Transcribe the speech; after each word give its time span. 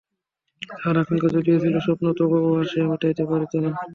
তাহার 0.61 0.95
আকাঙ্ক্ষা 1.01 1.29
যদিও 1.35 1.61
ছিল 1.63 1.75
স্বল্প, 1.85 2.03
তবু 2.19 2.37
উহা 2.45 2.63
সে 2.69 2.79
মিটাইতে 2.89 3.23
পারিত 3.29 3.53
না। 3.63 3.69